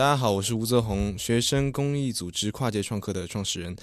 [0.00, 3.76] 大家好，我是吴泽宏，学生公益组织跨界创客的创始人。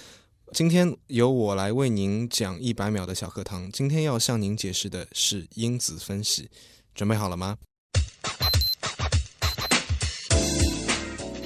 [0.52, 3.70] 今天由我来为您讲一百秒的小课堂。
[3.70, 6.50] 今天要向您解释的是因子分析，
[6.92, 7.56] 准备好了吗？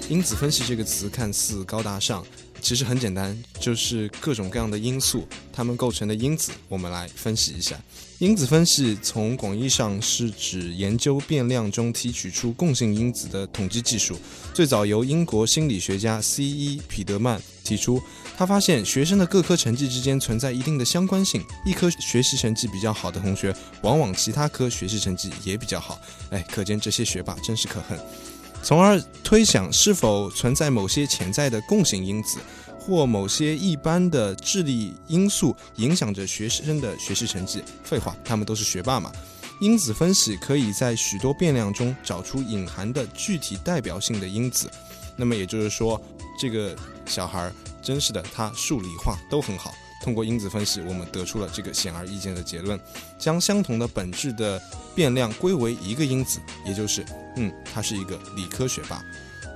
[0.09, 2.25] 因子分析这个词看似高大上。
[2.63, 7.79] 其实很简单，就是各种各样的因素，它们构成的因子，我们来分析一下。
[8.23, 14.17] 因子分析从广义上是指研究变量中提取出共性因子的统计技术。
[14.55, 16.81] 最早由英国心理学家 C.E.
[16.87, 18.01] 彼得曼提出，
[18.37, 25.99] 他发现学生的各科成绩之间存在一定的相关性，一科学习成绩比较好的同学，往往其他科学习成绩也比较好。
[26.31, 27.99] 哎，可见这些学霸真是可恨。
[28.63, 32.39] 从而推想是否存在某些潜在的共性因子，
[32.85, 37.63] 或某些一般的智力因素影响着学生的学习成绩。
[37.85, 39.13] 废话，他们都是学霸嘛。
[39.61, 44.69] 因子分析可以在许多变量中找出隐含的具体代表性的因子。
[45.15, 46.01] 那么也就是说，
[46.37, 46.77] 这个
[47.07, 49.73] 小孩儿真是的，他数理化都很好。
[50.03, 52.81] 通过因子分析，我们得出了这个显而易见的结论：
[53.21, 54.61] 将相同的本质的
[54.97, 59.01] 变量归为一个因子，也就是，嗯，他是一个理科学霸。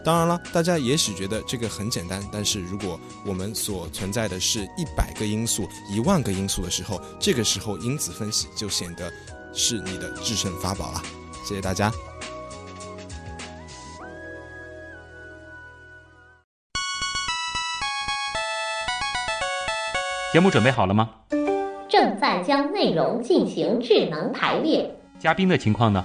[0.07, 9.13] 当然了，大家也许觉得这个很简单，但是如果我们所存在的是一百个因素、一万个因素的时候，这个时候因子分析就显得
[9.53, 11.03] 是你的制胜法宝了。
[11.45, 11.91] 谢谢大家。
[20.33, 21.11] 节目准备好了吗？
[21.89, 24.89] 正在将内容进行智能排列。
[25.19, 26.05] 嘉宾的情况呢？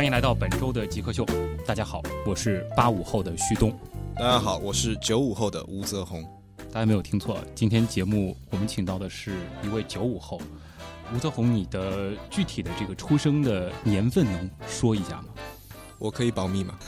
[0.00, 1.26] 欢迎来到本周的极客秀。
[1.66, 3.70] 大家好，我是八五后的旭东。
[4.16, 6.22] 大家好，我是九五后的吴泽宏。
[6.72, 10.40] 大家没有听错，今天节目我们请到的是一位九五后。
[11.14, 15.26] 吴泽宏，你的具体的这个出生的年份能说一下吗？
[15.98, 16.78] 我可以保密吗？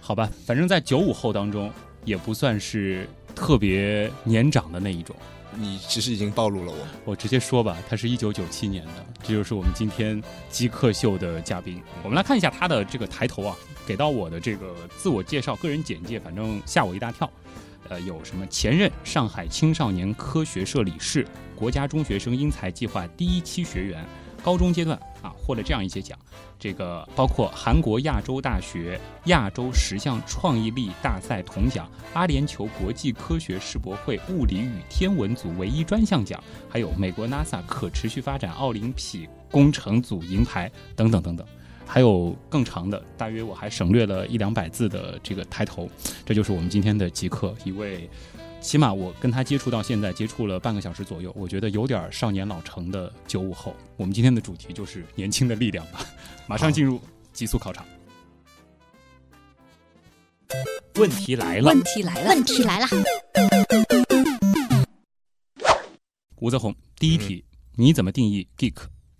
[0.00, 1.68] 好吧，反正在九五后当中
[2.04, 3.08] 也不算是。
[3.34, 5.16] 特别年长的那一种，
[5.56, 6.86] 你其实已经暴露了我。
[7.04, 11.82] 我直接说吧，他是一九九七年的，这就是我们今天极客秀的嘉宾。
[12.02, 17.30] 我们来看一下他的这个抬头啊，给到我的这个自我介绍、个人简介，反正吓我一大跳。
[17.88, 24.04] 呃，有什么前任上海青少年科学社理事，国家中学生英才计划第一期学员。
[24.42, 26.18] 高中阶段啊，获了这样一些奖，
[26.58, 41.46] 这个包括韩国亚洲大学亚洲十项创意力大赛铜奖，阿联酋国际科学世博会物理与天文组唯一专项奖，还有美国 NASA 可持续发展奥林匹工程组银牌等等等等，
[41.86, 45.88] 还有更长的，大约我还省略了一两百字的这个抬头，
[46.26, 48.10] 这就是我们今天的极客一位。
[48.62, 53.76] 起码我跟他接触到现在，接触了半个小时左右，我觉得有点少年老成的九五后。
[53.96, 56.06] 我们今天的主题就是年轻的力量吧，
[56.46, 57.00] 马上进入
[57.32, 57.84] 极速考场。
[60.94, 62.86] 问题来了，问题来了，问题来了。
[66.36, 68.76] 吴泽宏，第一题，你怎么定义 geek？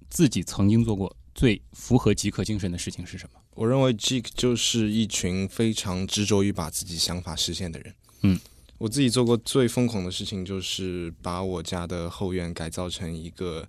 [0.08, 3.40] 自己曾经做过最符合极客精神的事情是什么？
[3.54, 7.94] 我认为 geek 就是一群非常执着于把自己想法实现的人。
[8.22, 8.38] 嗯。
[8.82, 13.64] 我自己做过最疯狂的事情，就是把我家的后院改造成一个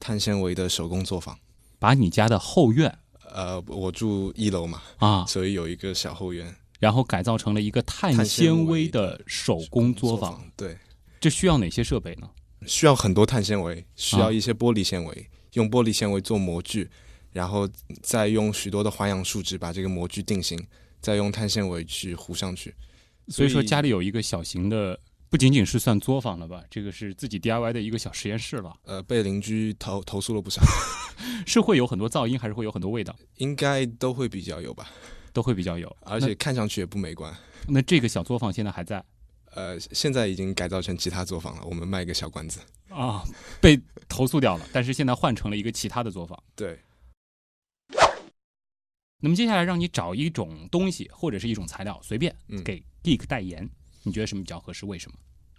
[0.00, 1.38] 碳纤维的手工作坊。
[1.78, 2.92] 把你家的后院，
[3.32, 10.42] 呃，我住一楼嘛，啊，所以有一个小后院，然后改造成了一个碳纤维的手工作坊。
[10.56, 10.76] 对，
[11.20, 12.28] 这需要哪些设备呢？
[12.66, 16.90] 需要很多碳纤维，需要一些玻璃纤维，用玻璃纤维做模具，
[17.32, 17.68] 然后
[18.02, 20.60] 再用许多的环氧树脂把这个模具定型，
[21.00, 22.74] 再用碳纤维去糊上去。
[23.28, 26.62] 所以说家里有一个小型的，不仅仅是算作坊了吧？
[26.70, 28.74] 这个是自己 DIY 的一个小实验室了。
[28.84, 30.62] 呃，被邻居投投诉了不少，
[31.46, 33.14] 是会有很多噪音，还是会有很多味道？
[33.36, 34.88] 应该都会比较有吧，
[35.32, 37.34] 都会比较有，而且看上去也不美观。
[37.68, 39.04] 那这个小作坊现在还在？
[39.54, 42.60] 呃，现在已经改造成其他作坊了，我们卖一个小馆子。
[42.88, 43.24] 啊，
[43.60, 46.40] 被投诉掉了，但是现在换成了一个其他的作坊。
[46.54, 46.78] 对。
[49.18, 53.70] 那么接下来让你找一种东西或者是一种材料，随便给 geek 代言，
[54.02, 54.84] 你觉得什么比较合适？
[54.84, 55.16] 为什么？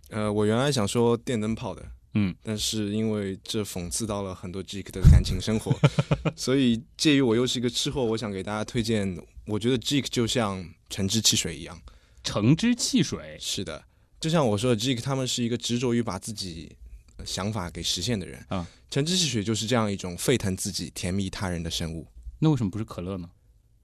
[0.09, 5.73] 呃，我原来想说电灯泡的，嗯，但是因为这讽刺到了很多 Jake 的感情生活，
[6.35, 11.81] 所以介于我又是一个吃货，我想给大家推荐，我觉得 Jake 就像橙汁汽水一样。
[12.21, 13.85] 橙汁汽水，是的，
[14.19, 16.75] 就像我说的，Jake 他们是一个执着于把自己
[17.15, 18.67] 呃想法给实现的人啊。
[18.89, 22.05] 橙汁汽水就是这样一种沸腾自己、甜蜜他人的生物。
[22.39, 23.29] 那为什么不是可乐呢？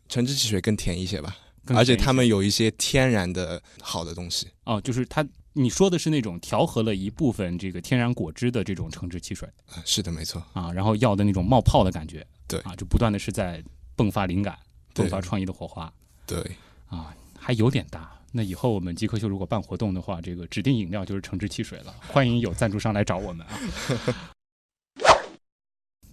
[0.10, 4.48] 橙汁汽水更甜一些吧，更而且他们有一些天然的好的东西。
[4.65, 10.44] 哦，就是它，你说的是那种调和了一部分这个天然果汁的这种橙汁汽水啊是的，没错。
[10.54, 13.63] 啊，然后要的那种冒泡的感觉，对啊，就不断的是在
[13.95, 14.57] 迸发灵感、
[14.94, 15.92] 迸发创意的火花
[16.25, 16.39] 对，
[16.88, 18.12] 啊，还有点大。
[18.36, 23.60] 那以后我们极客秀如果办活动的话，这个指定饮料就是橙汁汽水了，欢迎有赞助商来找我们啊。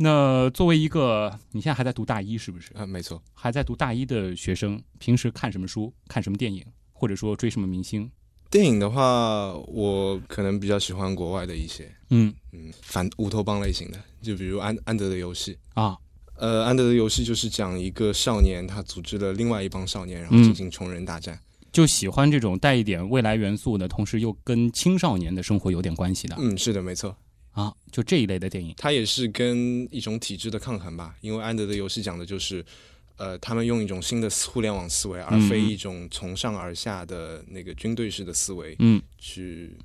[0.03, 2.73] 那作为一个你现在还在读大一，是不是？
[2.73, 3.23] 啊，没错。
[3.35, 6.65] 还在读大一的学生，平时看什么书、看什么电影，
[6.95, 8.11] 或者说追什么明星？
[8.51, 15.59] 电影的话，我可能比较喜欢国外的一些，嗯嗯，反乌托邦类型的，就比如安安德的游戏。
[15.75, 15.95] 啊，
[16.37, 21.39] 呃，安德的游戏就是讲一个少年，他组织了另外一帮少年，然后嗯进行穷人大战。
[21.71, 27.15] 就喜欢这种带一点未来元素的，同时又跟青少年的生活有点关系的、嗯，是的，没错。
[27.53, 28.75] 啊，就这一类的电影。
[28.77, 32.65] 它也是跟一种体制的抗衡吧，因为安德的游戏讲的就是，
[33.17, 39.77] 呃，他们用一种新的互联网思维，而非嗯一种从上而下的那个军队式的思维嗯，去，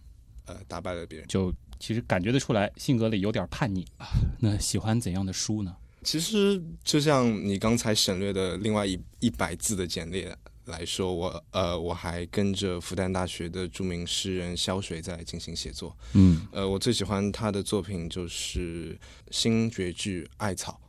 [0.45, 1.27] 呃，打败了别人。
[1.27, 3.85] 就其实感觉得出来，性格里有点叛逆。
[3.97, 4.07] 啊
[4.39, 5.75] 那喜欢怎样的书呢？
[6.03, 15.95] 其实就像你刚才省略的另外一一百字的简列来说，我呃我还跟着复旦大学的著名诗人萧水在进行写作。
[16.13, 18.97] 嗯呃，我最喜欢他的作品就是
[19.31, 20.79] 新绝句《艾草》，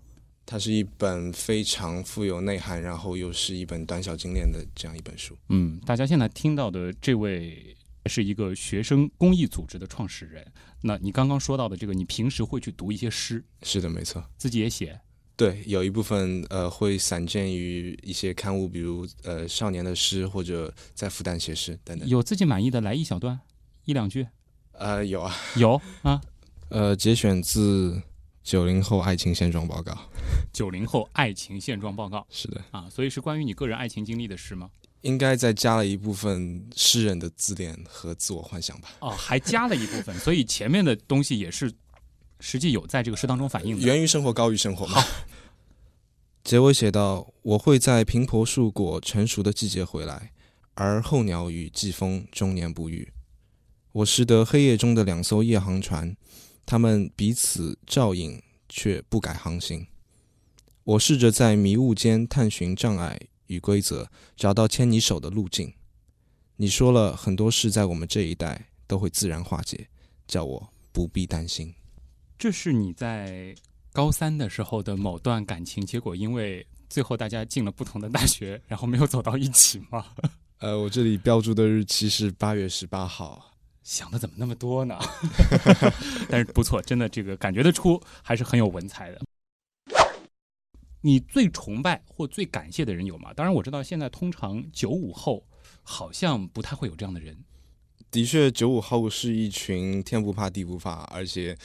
[0.45, 5.37] 它是一本非常富有内涵，然后又是一本短小精炼的这样一本书。
[5.49, 7.77] 嗯，大家现在听到的这位
[8.07, 10.47] 是一个学生公益组织的创始人。
[10.83, 14.25] 那你刚刚说到的这个，你平时会去读一些诗，是的，没错。
[14.39, 15.01] 自己也写。
[15.37, 22.09] 对，有一部分呃会散见于一些刊物，比如呃《少年的诗》或者在复旦写诗等等。
[22.09, 23.39] 有自己满意的，来一小段，
[23.85, 24.27] 一两句。
[24.73, 25.37] 呃，有啊。
[25.57, 26.21] 有啊，
[26.71, 27.93] 呃，节选自
[28.43, 29.93] 《九零后爱情现状报告》。
[30.53, 34.71] 九零后爱情现状报告是的，啊，所以是关于你个人爱情经历的诗吗？
[35.03, 38.89] 应该再加了一部分诗人的自恋和自我幻想吧。
[39.01, 41.71] 哦，还加了一部分，所以前面的东西也是
[42.41, 43.83] 实际有在这个诗当中反映的。
[43.83, 45.03] 源于生活，高于生活嘛。
[46.45, 50.33] 结尾写道：“我会在苹婆树果成熟的季节回来，
[50.75, 53.13] 而候鸟与季风终年不遇。
[53.91, 56.17] 我识得黑夜中的两艘夜航船，
[56.65, 59.87] 它们彼此照应，却不改航行。
[60.85, 65.73] 我试着在迷雾间探寻障碍与规则，找到牵你手的路径。
[66.57, 69.89] 你说了很多事，在我们这一代都会自然化解，
[70.29, 71.75] 叫我不必担心。”
[72.39, 73.55] 这是你在
[73.93, 80.05] 高三的时候的某段感情，结果因为最后大家进了不同的大学，然后没有走到一起吗？
[80.59, 83.53] 呃，我这里标注的日期是八月十八号。
[83.83, 84.99] 想的怎么那么多呢？
[86.29, 89.21] 但是不错，真的这个感觉得出，还是很有文采的。
[91.01, 93.33] 你最崇拜或最感谢的人有吗？
[93.33, 95.47] 当然我知道现在通常九五后
[95.85, 97.37] 好像不太会有这样的人。
[98.11, 101.57] 的确，九五后是一群天不怕地不怕，而且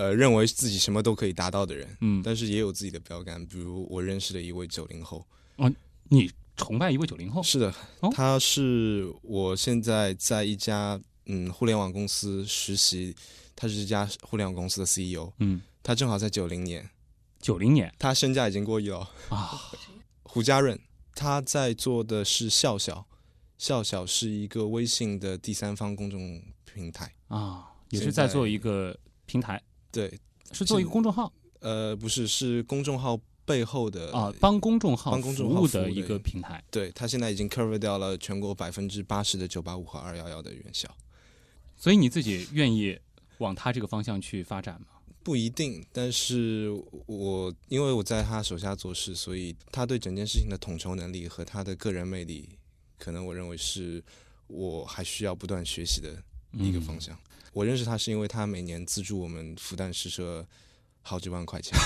[0.00, 1.86] 呃认为自己什么都可以达到的人。
[2.00, 5.26] 嗯，但是也有自己的标杆，比如我认识的一位九零后。
[5.56, 5.70] 哦
[6.08, 7.42] 你崇拜一位九零后？
[7.42, 13.14] 是的，哦他是我现在在一家嗯互联网公司实习，
[13.54, 15.30] 他是一家互联网公司的 CEO。
[15.38, 16.88] 嗯，他正好在九零年，
[17.38, 19.08] 九零年他身价已经过亿了。
[19.28, 19.70] 啊，
[20.22, 20.78] 胡家润，
[21.14, 23.06] 他在做的是笑笑，
[23.56, 27.14] 笑笑是一个微信的第三方公众平台。
[27.28, 30.18] 啊，也是在做一个平台，对，
[30.52, 36.62] 是做一个公众号呃，不是，是公众号背后的啊，帮公众号帮公众服务号服务的的一个平台。
[36.70, 40.88] 对他现在已经 cover 掉了全国百分之八十的九八五和二幺幺的院校。
[41.76, 42.98] 所以你自己愿意
[43.38, 44.86] 往他这个方向去发展吗？
[45.22, 46.70] 不一定，但是
[47.06, 52.48] 我因为我在他手下做事，所以他对整件事情的统筹能力和他的个人魅力，
[52.98, 54.02] 可能我认为是
[54.46, 57.14] 我还需要不断学习的一个方向。
[57.52, 60.46] 我认识他是因为他每年资助我们复旦诗社
[61.02, 61.78] 好几万块钱。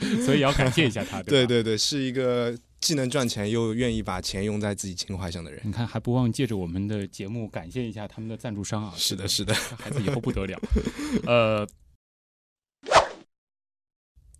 [0.00, 1.46] 嗯， 所以要感谢一下他，对吧？
[1.48, 5.60] 对对，是一个既能赚钱又愿意把钱用在自己情怀上的人。
[5.64, 8.94] 你看，还不忘借着我们的节目感谢一下他们的赞助商啊！
[8.96, 9.54] 是的，是的。
[9.54, 10.60] 孩子以后不得了。
[11.26, 11.68] 呃，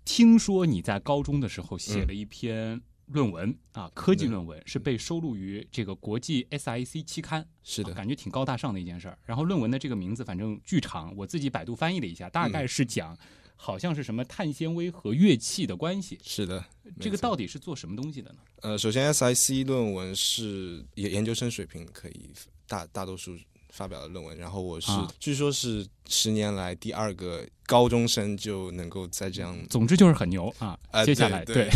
[0.05, 9.19] 听说你在高中的时候写了一篇论文啊，科技论文是被收录于这个国际 SIC 期刊，是的啊，感觉挺高大上的一件事儿。
[9.25, 13.17] 然后论文的这个名字反正巨长，我自己百度翻译了一下，大概是讲
[13.57, 16.19] 好像是什么碳纤维和乐器的关系。
[16.23, 16.65] 是的，
[17.01, 18.39] 这个到底是做什么东西的呢？
[18.63, 22.31] 呃，首先 SIC 论文是研研究生水平可以
[22.67, 23.37] 大大多数
[23.71, 30.79] 发表的论文，然后我是、啊据说是十年来第二个高中生就能够在这样总之就是很牛啊。
[30.91, 31.69] 呃接下来对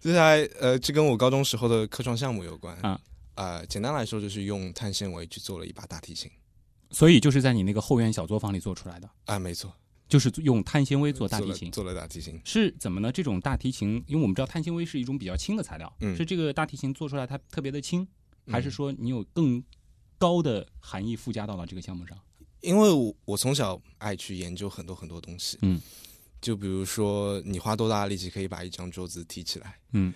[0.00, 3.00] 下来呃，这跟我高中时候的科创项目有关啊。
[3.34, 6.30] 呃，简单来说就是用碳纤维去做了一把大提琴
[6.90, 9.72] 所以就是在你那个后院小作坊里做出来的，啊，没错，
[10.08, 11.68] 就是用碳纤维做大提琴。
[11.68, 12.40] 了做了大提琴。
[12.44, 13.12] 是怎么呢？
[13.12, 18.06] 这种大提琴，因为我们知道碳纤维是一种比较轻的材料，嗯是这个大提琴做出来它特别的轻，
[18.48, 19.62] 还是嗯说你有更
[20.18, 22.18] 高的含义附加到了这个项目上？
[22.60, 25.80] 因为我我从小爱去研究很多很多东西，嗯，
[26.40, 30.12] 就比如说你花多大的力气可以把一张桌子提起来，嗯，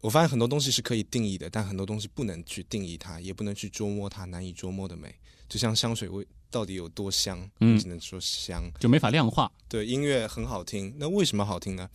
[0.00, 5.14] 我发现很多东西是可以定义的，但很多东西不能去定义它，也不能去捉摸它难以捉摸的美。
[5.48, 8.70] 就像香水味到底有多香，嗯只能说香。
[8.78, 9.50] 就没法量化。
[9.68, 11.88] 对，音乐很好听，那为什么好听呢？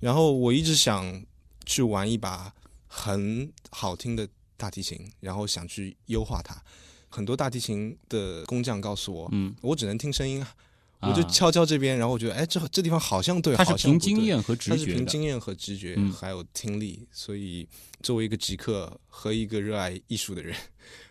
[0.00, 1.24] 然后我一直想
[1.66, 2.52] 去玩一把
[2.86, 6.60] 很好听的大提琴，然后想去优化它。
[7.08, 10.54] 很多大提琴的工匠告诉我，嗯，我只能听声音啊，
[11.00, 14.94] 我就啊敲敲这边，然后我觉得，哎，这这地方好像对，它是凭经验和直它是觉。
[14.94, 17.06] 凭经验和直觉，嗯还有听力。
[17.10, 17.66] 所以，
[18.02, 20.54] 作为一个极客和一个热爱艺术的人，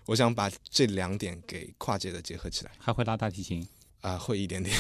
[0.06, 3.68] 我想把这两点给跨界的结合起来还会拉大提琴
[4.02, 4.76] 啊、会一点点。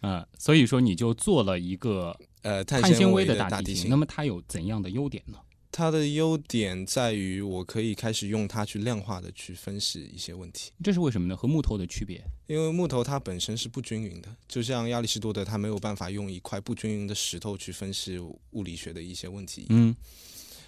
[0.00, 5.36] 啊、所以说你就做了一个呃，碳碳纤维维的大提提琴，那么它有怎样的优点呢？
[5.72, 10.72] 它的优点在于我可以开始用它去量化的去分析一些问题。
[10.82, 11.36] 这是为什么呢？
[11.36, 12.22] 和木头的区别？
[12.46, 19.66] 因为木头它本身是不均匀的，就像亚里士多德，他没有办法用一块不均匀的石头去分析物理学的一些问题。
[19.68, 19.94] 嗯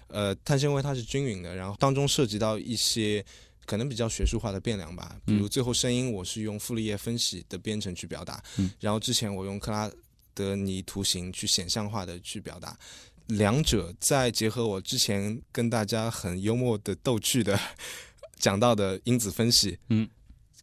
[0.07, 3.25] 呃，碳纤维它是均匀的，然后当中涉及到一些
[3.65, 9.91] 可能比较学术化的变量吧，比如嗯最后声音我是用傅立叶分析的编程去表达，嗯然后之前我用克拉
[10.35, 12.79] 德尼图形去显像化的去表达。
[13.27, 17.59] 两者再结合我之前跟大家很幽默的逗趣的
[18.37, 20.09] 讲到的因子分析，嗯，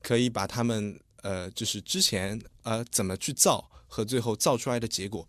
[0.01, 5.27] 可以把他们呃，就是之前呃怎么去造和最后造出来的结果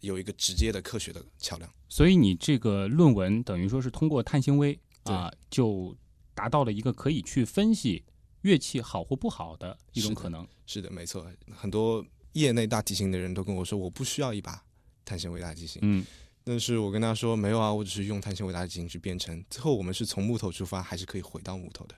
[0.00, 1.72] 有一个直接的科学的桥梁。
[1.88, 5.96] 所以你这个论文等于说是通过碳纤维对啊，就
[6.34, 8.04] 达到了一个可以去分析
[8.42, 10.48] 乐器好或不好的一种是的可能。
[10.66, 14.64] 是的，没错，很多业内大提琴的人都跟我说，我不需要一把
[15.04, 15.80] 碳纤维大提琴。
[15.82, 16.04] 嗯，
[16.44, 19.44] 但是我跟他说，没有啊，我只是用碳纤维大提琴去编程。
[19.48, 21.94] 最后我们是从木头出发，还是可以回到木头的。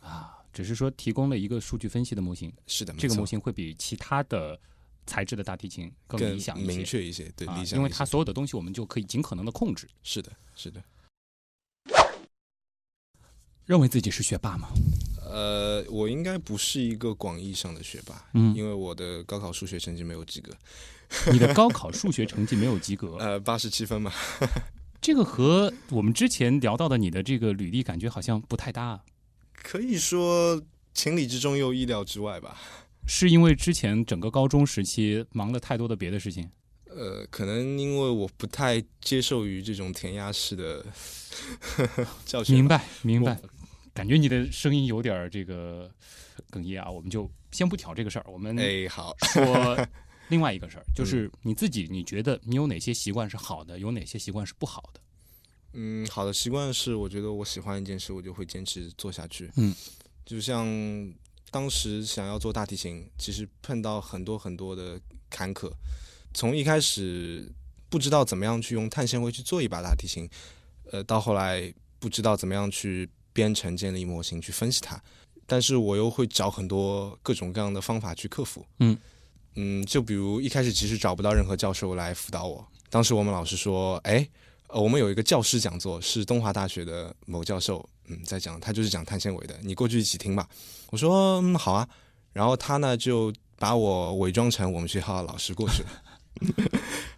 [0.00, 4.58] 啊，只是说提供了一个数据分析的模型，是的，这个模型会比其他的
[5.06, 6.66] 材质的大提琴更更理想一些。
[6.66, 7.76] 明确一些，对，啊理想。
[7.76, 9.88] 因为它所有的东西我们就可以尽可能的控制。
[10.02, 10.82] 是的，是的。
[13.66, 14.68] 认为自己是学霸吗？
[15.30, 20.56] 呃，我应该不是一个广义上的学霸，嗯因为我的高考数学成绩没有及格，
[21.32, 24.12] 你的高考数学成绩没有及格，呃，八十七分嘛。
[25.00, 29.00] 这个和我们之前聊到的你的这个履历感觉好像不太搭啊。
[29.52, 30.60] 可以说
[30.92, 32.58] 情理之中又意料之外吧。
[33.06, 36.50] 是因为之前整个高中时期忙了太多的别的事情，
[36.90, 40.84] 呃，可能因为我不太接受于这种填鸭式的
[42.26, 42.52] 教学。
[42.52, 43.40] 明白明白。
[43.94, 45.90] 感觉你的声音有点儿这个
[46.52, 49.76] 哽咽啊，我们就先不挑这个事儿，我们哎，好，说
[50.28, 55.00] 另外一个事儿，就是你自己，你觉得你有哪些习惯是好的，有哪些习惯是不好的？
[55.74, 59.50] 嗯，好的习惯是，我觉得我喜欢一件事，我就会坚持做下去。
[59.56, 59.74] 嗯，
[60.24, 60.66] 就像
[61.50, 65.70] 当时想要做大提琴，其实碰到很多很多的坎坷，
[66.34, 67.50] 从一开始
[67.88, 70.28] 不知道怎么样去用碳纤维去做一把大提琴，
[70.90, 75.02] 呃，到后来不知道怎么样去编程、建立模型去分析它，
[75.46, 78.66] 但是我又会找很多各种各样的方法去克服。
[78.80, 78.98] 嗯
[79.54, 84.28] 嗯，就比如一开始其实找不到任何教授来辅导我，当时我们老师说，哎。
[84.70, 90.46] 呃，我们有一个教师讲座，是东华大学的某教授，嗯，在讲，他就是讲碳纤维的，你过去一起听吧。
[90.90, 91.88] 我说，嗯，好啊。
[92.34, 95.88] 然后他呢就把我伪装成我们学校的老师过去了，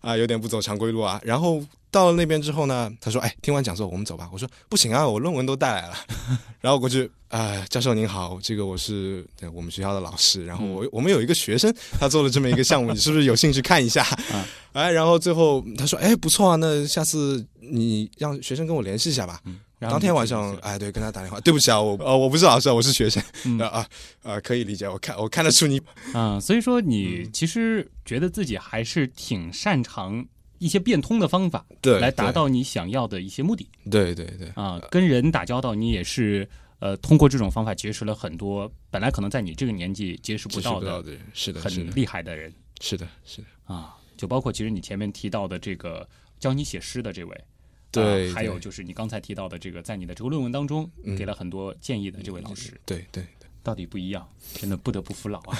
[0.00, 1.20] 啊，有点不走常规路啊。
[1.24, 4.28] 然后到了那边之后呢，他说，哎，听完讲座我们走吧。
[4.32, 5.94] 我说不行啊，我论文都带来了。
[6.60, 14.02] 然后过去，啊，教授您好，这个我是对我们学校的老师，然后我、我们有一个学生，他做了这么一个项目， 你是不是有兴趣看一下？
[14.04, 19.40] 啊哎，然后最后他说，哎，不错啊，那下次你让学生跟我联系一下吧。
[19.46, 23.58] 嗯，然后当天晚上哎，对，跟他打电话，对不起啊，我呃我不是老师，我是学生，嗯。
[23.66, 23.88] 啊啊
[24.22, 25.80] 啊，可以理解，我看我看得出你，
[26.12, 27.32] 啊、 所以说你嗯。
[27.32, 30.24] 其实觉得自己还是挺擅长
[30.58, 33.66] 一些变通的方法，对，来达到你想要的一些目的。
[33.90, 34.48] 对对对。
[34.54, 36.46] 啊，跟人打交道，你也是
[36.80, 42.52] 呃，通过这种方法结识了很多本来可能在你这个年纪结识不到的人，是的，很厉害的人。
[42.82, 43.46] 是的，是的。
[43.64, 46.06] 啊，就包括其实你前面提到的这个
[46.38, 47.44] 教你写诗的这位，
[47.90, 55.58] 对，还有就是你刚才提到的这个，在你的这个论文当中给了很多建议的这位老师，对对对，到底不一样，真的不得不服老啊。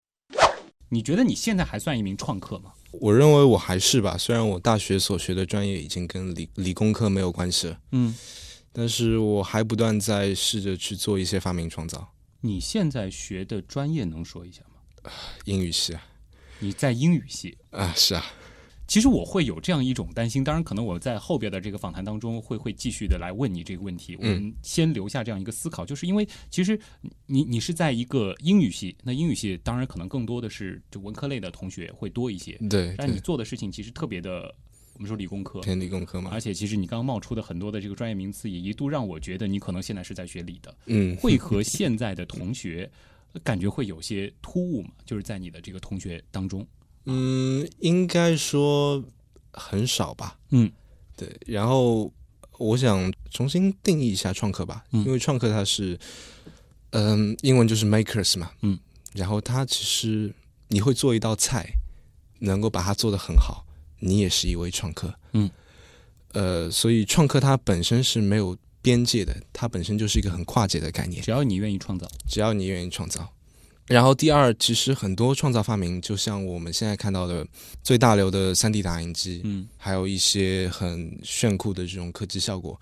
[0.90, 2.72] 你觉得你现在还算一名创客吗？
[2.92, 8.14] 我认为我还是吧，虽然我大学所学的专业已经跟理理工科没有关系了，嗯，
[8.72, 12.14] 但是我还不断在试着去做一些发明创造。
[12.40, 15.10] 你现在学的专业能说一下吗？
[15.44, 16.02] 英语系啊。
[16.60, 17.92] 你在英语系啊？
[17.94, 18.24] 是啊。
[18.88, 24.16] 其实我会有这样一种担心，当然可能我在后边的这个访谈当中会会继续的来问你这个问题。
[24.16, 26.80] 我们先留下这样一个思考，就是因为其实
[27.26, 32.56] 你你是在一个英语系，那英语系当然可能更多的是就文科类的同学会多一些。
[32.70, 34.54] 对，但你做的事情其实特别的，
[34.94, 36.30] 我们说理工科，偏理工科嘛。
[36.32, 40.74] 而且其实你刚刚冒出的很多的这个专业名词，也一度让我觉得你可能现在是在学理的。
[40.86, 42.90] 嗯，会和现在的同学
[43.44, 44.92] 感觉会有些突兀嘛？
[45.04, 46.66] 就是在你的这个同学当中，
[47.08, 49.04] 嗯，应该说。
[49.60, 50.70] 很少吧，嗯，
[51.16, 51.28] 对。
[51.44, 52.12] 然后
[52.58, 55.98] 我想重新定义一下创客吧，因为创客它是，
[56.90, 58.78] 嗯，英文就是 makers 嘛，嗯。
[59.14, 60.32] 然后它其实
[60.68, 61.68] 你会做一道菜，
[62.38, 63.66] 能够把它做得很好，
[63.98, 65.50] 你也是一位创客，嗯。
[66.34, 71.20] 呃，所以创客它本身是没有边界的，它本身就是一个很跨界的概念。
[71.20, 73.28] 只要你愿意创造，只要你愿意创造。
[73.88, 77.46] 然后第二，其实很多创造发明，就像我们现在看到的
[77.82, 82.78] 最大流的 3D 打印机，嗯，还有一些很炫酷的这种科技效果，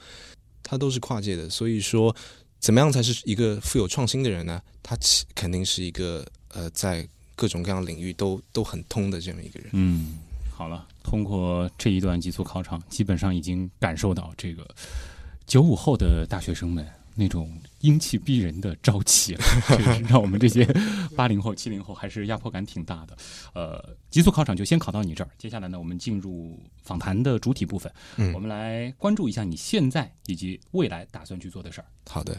[0.64, 1.48] 它都是跨界的。
[1.48, 2.14] 所以说，
[2.58, 4.60] 怎么样才是一个富有创新的人呢？
[4.82, 4.98] 他
[5.32, 9.70] 肯定是一个呃，在各种各样领域都都很通的这么一个人。
[9.74, 10.18] 嗯，
[10.52, 14.66] 好了，通过这一段极速考场，基本上已经感受到这个
[15.46, 16.84] 九五后的大学生们。
[17.16, 19.36] 那种英气逼人的朝气，
[20.08, 20.64] 让我们这些
[21.16, 23.16] 八零后、七零后还是压迫感挺大的。
[23.54, 27.90] 呃，极速考场就先考到你这儿，接下来呢，我们进入访谈的主体部分。
[28.16, 31.86] 嗯，我们来关注一下你现在以及未来打算去做的事儿。
[32.08, 32.38] 好的。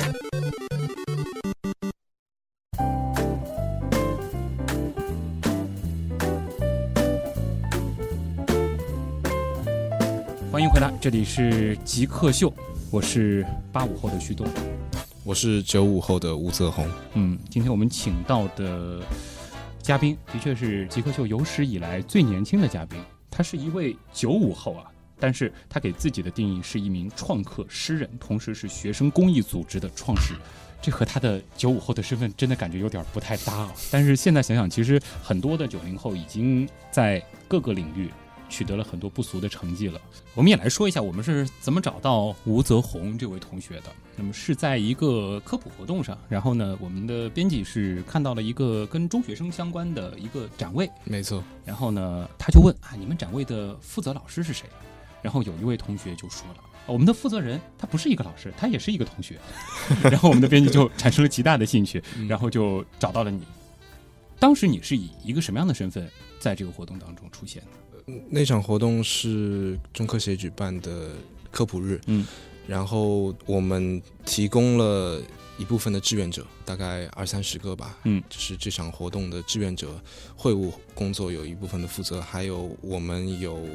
[11.01, 12.53] 这里是极客秀，
[12.91, 14.47] 我是八五后的徐东，
[15.23, 16.87] 我是九五后的吴泽宏。
[17.15, 19.01] 嗯，今天我们请到的
[19.81, 22.99] 嘉宾的确是极客秀有史以来最年轻的嘉宾，
[23.31, 24.85] 他是一位九五后啊，
[25.19, 30.41] 但是他给自己的定义是一名创客诗人，同时是学生公益组织的创始人，
[30.83, 33.73] 这和他的九五后的身份真的感觉有点不太搭啊。
[33.89, 38.07] 但是现在想想，其实很多的九零后已经在各个领域。
[38.51, 39.99] 取得了很多不俗的成绩了。
[40.35, 43.85] 我们也来说一下，我们是怎么找到吴泽宏这位同学的。
[44.17, 51.41] 那么是在一个科普活动上，然后呢，我们的编辑是看到了一个跟中学生相关的一个展位，没错。
[51.65, 54.67] 然后呢，他就问啊，你们展位的负责老师是谁？
[55.21, 59.39] 然后有一位同学就说了，我们的负责人他不是一个老师，他也是一个同学。
[60.03, 63.41] 然后我们的编辑就产生了极大的兴趣，然后就找到了你。
[64.37, 66.09] 当时你是以一个什么样的身份
[66.39, 67.69] 在这个活动当中出现的？
[68.29, 71.09] 那场活动是中科协举办的
[71.51, 72.25] 科普日，嗯，
[72.67, 75.21] 然后我们提供了
[75.57, 80.01] 一部分的志愿者，大概二三十个吧，嗯，就是这场活动的志愿者
[80.35, 83.65] 会务工作有一部分的负责，还有我们有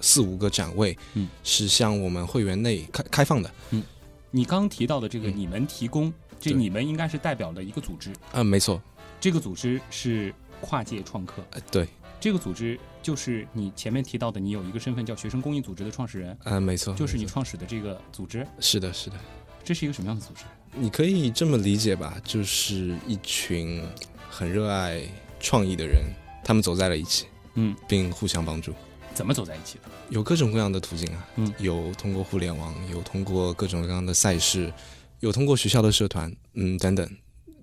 [0.00, 3.82] 四五个展位，嗯，是向我们会员内开开放的，嗯，
[4.30, 8.82] 你刚提到的这个你们提供，这你们应该是代表了一个组织，嗯，没错，
[9.20, 11.88] 这个组织是跨界创客，呃，对。
[12.20, 16.36] 这个组织就是你前面提到的，你有一个身份叫学生公益组织的创始人。
[16.44, 18.46] 嗯，没错，就是你创始的这个组织。
[18.60, 19.16] 是的，是的。
[19.64, 20.44] 这是一个什么样的组织？
[20.74, 23.82] 你可以这么理解吧，就是一群
[24.28, 25.02] 很热爱
[25.40, 26.02] 创意的人，
[26.44, 28.74] 他们走在了一起，嗯，并互相帮助。
[29.14, 29.84] 怎么走在一起的？
[30.10, 34.72] 有各种各样的途径啊，嗯，有通过互联网，有通过各种各样的赛事，
[35.20, 37.08] 有通过学校的社团，嗯，等等。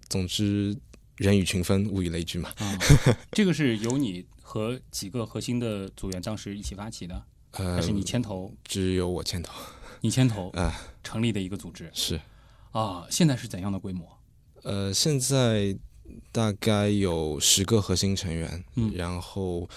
[0.09, 0.75] 总之，
[1.15, 2.49] 人以群分，物以类聚嘛。
[2.57, 2.77] 啊，
[3.31, 4.25] 这个是由你。
[4.49, 8.49] 和几个核心的组员当时一起发起的，呃还是你牵头？
[8.63, 9.51] 只有我牵头
[9.99, 12.17] 你牵头 啊、成立的一个组织是。
[12.71, 13.05] 啊？
[13.09, 14.07] 现在是怎样的规模？
[14.63, 15.77] 呃，现在
[16.31, 19.67] 大概有十个核心成员，嗯然后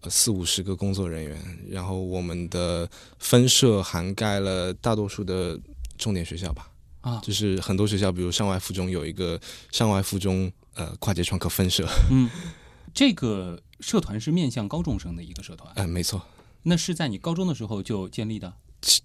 [0.00, 2.88] 呃四五十个工作人员，然后我们的
[3.20, 5.56] 分社涵盖了大多数的
[5.96, 6.68] 重点学校吧，
[7.02, 12.28] 啊就是很多学校，比如上外附中有一个上外附中呃跨界创客分社，嗯，
[12.96, 16.26] 这个社团是面向高中生的一个社团，哎，没错，
[16.62, 18.50] 那是在你高中的时候就建立的？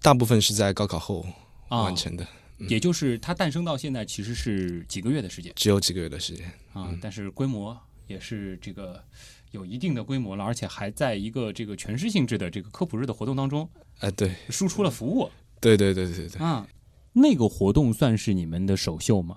[0.00, 1.26] 大部分是在高考后
[1.68, 1.82] 啊。
[1.82, 2.26] 完，成的，
[2.56, 5.52] 也就是它诞生到现在其实是几个月的时间。
[5.54, 6.50] 只有几个月的时间。
[6.72, 9.04] 啊，但是规模也是这个
[9.50, 15.28] 有一定的规模了，而且还在一个这个全市性质的这个科普日的活动当中呃，对，输出了服务。
[15.60, 16.66] 对对对对对，啊。
[17.12, 19.36] 那个活动算是你们的首秀吗？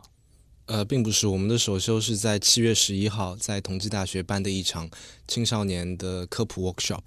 [0.67, 4.89] 呃，并不是，我们的首秀是在七月十一号在同济大学办的一场
[5.27, 7.03] 青少年的科普 workshop。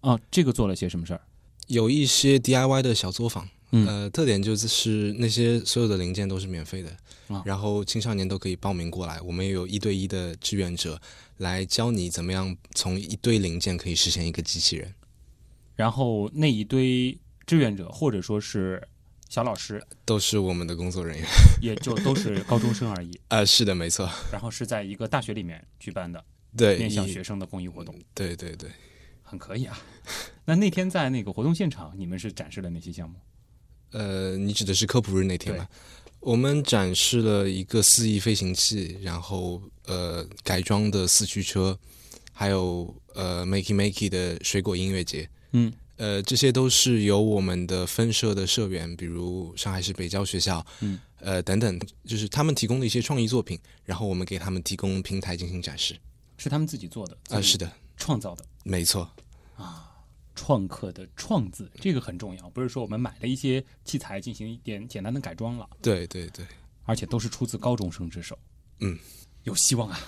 [0.00, 1.20] 哦，这个做了些什么事儿？
[1.66, 6.96] 有一些 DIY 的小作坊，嗯呃，特点就是那些所有的零件都是免费的，
[7.28, 11.00] 啊然后青少年都可以报名过来，我们也有一对一的志愿者
[11.38, 14.94] 来教你怎么样从一堆零件可以实现一个机器人。
[15.74, 18.86] 然后那一堆志愿者或者说是
[19.34, 21.26] 小老师，都是我们的工作人员，
[21.60, 23.18] 也就都是高中生而已。
[23.26, 26.24] 呃，是的，没错，然后是在一个大学里面举办的
[26.56, 28.70] 对，面向学生的公益活动，对对对，
[29.24, 29.76] 很可以啊。
[30.44, 33.16] 那那天在那个活动现场，你们是展示了哪些项目？
[33.90, 35.66] 呃，你指的是科普日那天吗？
[36.20, 41.76] 我们展示了一个四翼飞行器，然后呃改装的四驱车，
[42.32, 45.28] 还有呃 Makey Makey 的水果音乐节。
[45.50, 45.72] 嗯，
[46.04, 55.96] 呃，这些都是由我们的分社的社员，比如上海市北交学校，嗯，呃等等，就是他们提供的一些创意作品，然后我们给他们提供平台进行展示。
[56.36, 58.44] 是他们自己做的，啊、是的，创造的。
[58.64, 59.10] 没错
[59.56, 59.90] 啊，
[60.34, 66.44] 创客的“创”字，这个很重要，不是说我们买了一些器材进行一点简单的改装了，对对对，
[66.82, 68.38] 而且都是出自高中生之手。
[68.80, 68.98] 嗯，
[69.44, 69.98] 有希望啊。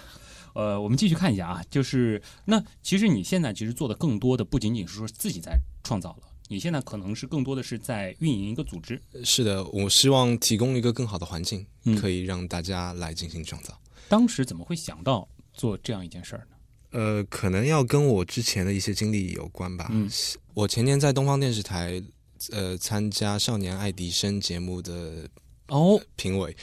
[0.57, 8.99] 呃，我们继续看一下啊，就是那其实你现在其实做的更多的不仅仅是说自己在创造了，你现在可能是更多的是在运营一个组织。
[9.23, 13.79] 是的，我希望提供一个更好的环境，嗯可以让大家来进行创造。
[14.09, 16.57] 当时怎么会想到做这样一件事儿呢？
[16.93, 19.89] 呃，可能要跟我之前的一些经历有关吧。
[19.91, 20.09] 嗯，
[20.55, 22.03] 我前年在东方电视台，
[22.51, 25.29] 呃，参加《少年爱迪生》节目的
[25.69, 26.57] 哦，评委。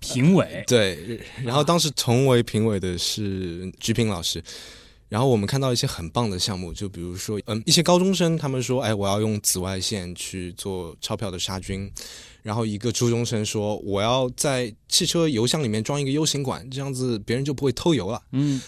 [0.00, 4.42] 评委对，然后当时同为评委的是鞠萍老师。
[5.08, 11.88] 然后我们看到一些很棒的项目，就比如说，嗯，一些高中生他们说，哎，我要用紫外线去做钞票的杀菌。
[12.42, 18.20] 然后一个初中生说，我要在汽车油箱里面装一个 U 型管，这样子别人就不会偷油了。
[18.32, 18.60] 嗯，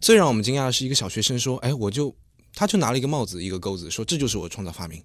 [0.00, 2.12] 最让我们惊讶的是，一个小学生说：“哎，我就
[2.56, 5.00] 他就拿了一个帽子，一个钩子，说这就是我创造发明。”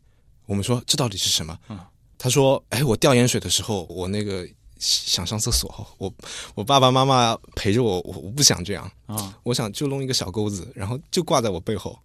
[0.48, 1.56] 我们说这到底是什么？
[1.70, 1.80] 嗯
[2.18, 4.46] 他说：“哎，我吊盐水的时候，我那个
[4.80, 6.12] 想上厕所， 我
[6.56, 11.98] 我爸爸妈妈陪着我，我我不想这样，啊，我想就弄一个小钩子，然后就挂在我背后，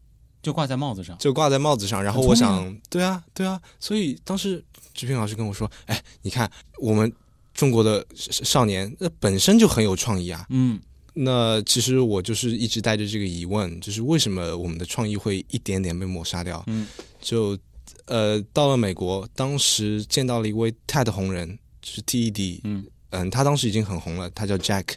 [0.42, 1.16] 就挂在帽子上。
[1.18, 2.02] 就挂在帽子上。
[2.02, 7.10] 然后我想，对啊，对啊，所以当时志平老师跟我说：“哎，你看我们
[7.54, 10.80] 中国的少年，那本身就很有创意啊。”嗯
[11.16, 16.60] 那其实我就是一直带着这个疑问，就是为什么我们的创意会一点点被抹杀掉？
[16.66, 16.88] 嗯，
[17.20, 17.56] 就
[18.06, 24.94] 呃到了美国，当时见到了一位 TED 红人，就是 TED，嗯嗯，他当时已经很红了，他叫 Jack。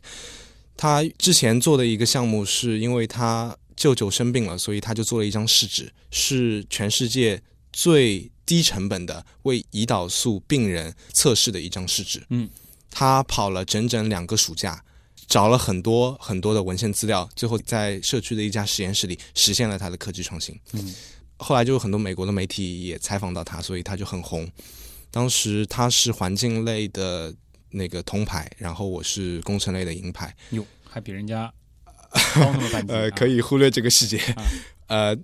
[0.75, 7.41] 他之前做的一个项目是因为他舅舅生病了，所以他就做了一张试纸，是全世界
[7.73, 12.23] 最低成本的为胰岛素病人测试的一张试纸。
[12.29, 12.47] 嗯，
[12.89, 14.83] 他跑了整整两个暑假，
[15.27, 20.55] 找了很多很多的文献资料，最后在社区的一家实验室里实现了他的科技创新。
[20.73, 20.93] 嗯，
[21.37, 24.47] 后来就有很多美国的媒体也采访到他，所以他就很红。
[25.11, 27.33] 当时他是环境类的
[27.71, 30.35] 那个铜牌，然后我是工程类的银牌。
[30.51, 31.51] 哟，还比人家
[32.35, 32.97] 高那么半级、啊。
[32.97, 34.17] 呃，可以忽略这个细节。
[34.17, 34.43] 啊
[34.87, 35.17] 呃，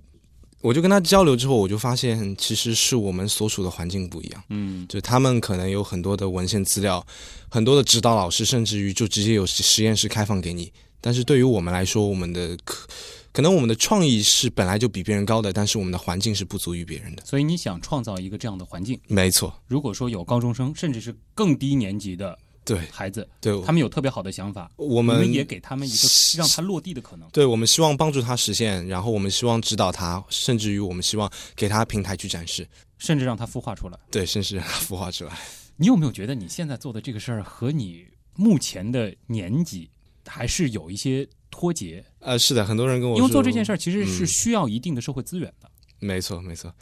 [0.60, 4.44] 我就跟他交流之后，我就发现其实是我们所处的环境不一样。
[4.50, 7.06] 嗯就他们可能有很多的文献资料，
[7.48, 10.72] 很多的指导老师，甚至于就直接有实验室开放给你。
[11.00, 12.88] 但是对于我们来说，我们的可
[13.34, 17.24] 可能我们的创意是本来就比别人高的，但是我们的环境是不足于别人的。
[17.26, 27.28] 所以你想创造一个这样的环境，没错，如果说有高中生，甚至是更低年级的对孩子，对，他们有特别好的想法，我们们也给他们一个让他落地的可能。
[27.30, 32.64] 对我们希望帮助他实现，然后我们希望指导他，甚至于我们希望给他平台去展示，
[32.98, 33.98] 甚至让他孵化出来。
[34.12, 35.36] 对，甚至让他孵化出来。
[35.76, 39.90] 你有没有觉得你现在做的这个事儿和你目前的年纪
[40.24, 42.04] 还是有一些脱节？
[42.18, 45.70] 呃，是的，很多人跟我说，因为做这件事儿其实是嗯需要一定的社会资源的。
[46.00, 46.74] 没错，没错。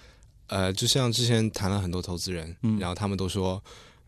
[0.46, 3.62] 呃，就像之前谈了很多投资人，嗯然后他们都说，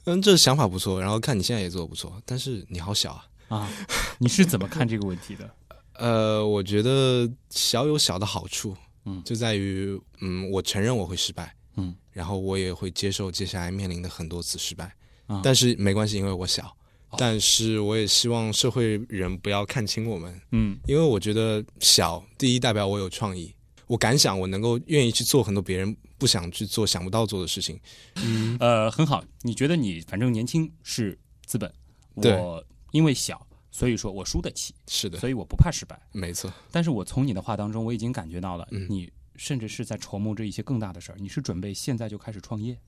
[0.05, 3.29] 嗯，这想法不错，然后看你现在也做的不错，但是你好小啊。
[3.49, 3.71] 啊，
[4.19, 5.51] 你是怎么看这个问题的？
[6.01, 8.75] 呃，我觉得小有小的好处，
[9.05, 14.93] 嗯就在于，嗯，我承认我会失败，嗯，然后我也会接受接下来面临的很多次失败，
[15.27, 16.73] 啊但是没关系，因为我小，哦
[17.19, 20.79] 但是我也希望社会人不要看轻我们，嗯。
[20.87, 23.53] 因为我觉得小，第一代表我有创意，
[23.87, 27.79] 我敢想，我能够愿意去做很多别人不想去做、想不到做的事情，
[28.17, 28.57] 嗯。
[28.61, 29.25] 呃，很好。
[29.43, 31.73] 你觉得你反正年轻是资本，
[32.21, 32.33] 对。
[32.37, 36.01] 我因为小，所以说我输得起，是的，所以我不怕失败。
[36.13, 38.87] 没错，但是我从你的话当中，我已经感觉到了，嗯。
[38.89, 41.19] 你甚至是在筹谋着一些更大的事儿。
[41.19, 42.79] 你是准备现在就开始创业？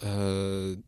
[0.00, 0.82] 呃，嗯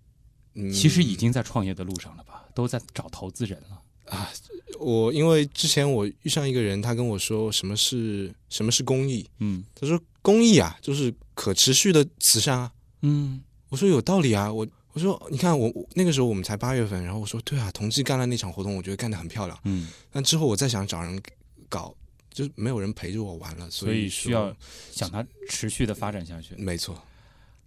[0.72, 2.44] 其实已经在创业的路上了吧？
[2.54, 3.80] 都在找投资人了。
[4.06, 4.30] 啊
[4.78, 12.72] 我因为之前我遇上一个人，他跟我说什么是什么是公益，嗯他说公益啊，就是可持续的慈善啊。
[13.02, 19.58] 嗯我说有道理啊，我我说你看我我那个时候我们才八月份，然后我说对啊，同济干了那场活动，我觉得干得很漂亮。
[19.64, 21.22] 嗯，但之后我再想找人
[21.68, 21.94] 搞，
[22.30, 24.54] 就是没有人陪着我玩了，所以以需要
[24.92, 26.54] 想它持续的发展下去。
[26.56, 27.00] 没错。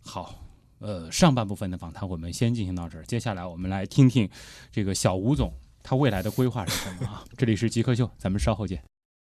[0.04, 0.47] 好，
[0.80, 4.30] 呃，上半部分的访谈我们先进行到这儿，接下来我们来听听
[4.72, 7.24] 这个小吴总他未来的规划是什么啊？
[7.36, 8.84] 这里是极客秀，咱们稍后见。